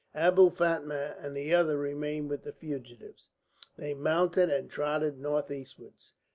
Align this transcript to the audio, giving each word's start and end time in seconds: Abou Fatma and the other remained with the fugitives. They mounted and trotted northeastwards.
Abou 0.15 0.49
Fatma 0.49 1.15
and 1.19 1.37
the 1.37 1.53
other 1.53 1.77
remained 1.77 2.27
with 2.31 2.41
the 2.43 2.53
fugitives. 2.53 3.29
They 3.77 3.93
mounted 3.93 4.49
and 4.49 4.67
trotted 4.67 5.19
northeastwards. 5.19 6.13